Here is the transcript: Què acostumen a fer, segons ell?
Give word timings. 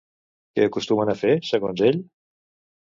Què 0.55 0.65
acostumen 0.69 1.13
a 1.13 1.17
fer, 1.21 1.37
segons 1.53 1.87
ell? 1.93 2.05